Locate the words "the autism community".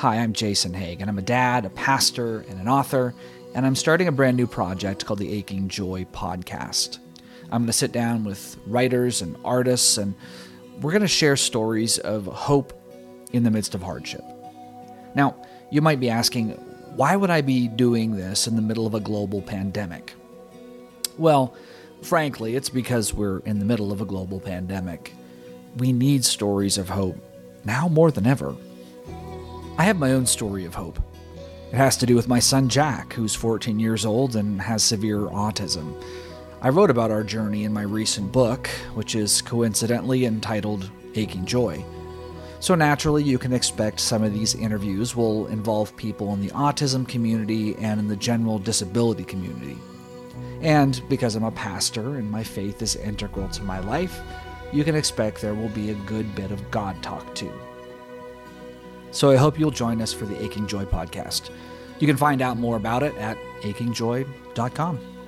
46.40-47.74